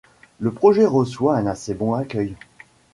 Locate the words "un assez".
1.37-1.75